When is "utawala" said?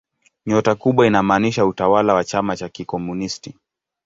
1.65-2.13